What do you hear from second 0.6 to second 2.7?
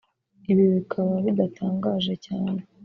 bikaba bidatangaje cyane